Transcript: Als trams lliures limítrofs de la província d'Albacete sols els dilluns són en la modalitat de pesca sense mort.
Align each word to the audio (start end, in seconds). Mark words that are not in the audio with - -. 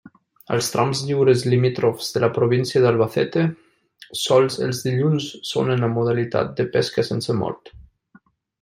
Als 0.53 0.67
trams 0.75 1.01
lliures 1.09 1.43
limítrofs 1.53 2.07
de 2.15 2.23
la 2.23 2.29
província 2.37 2.81
d'Albacete 2.85 3.43
sols 4.23 4.59
els 4.69 4.81
dilluns 4.89 5.29
són 5.53 5.71
en 5.77 5.87
la 5.87 5.93
modalitat 5.99 6.57
de 6.61 6.69
pesca 6.79 7.09
sense 7.13 7.41
mort. 7.45 7.75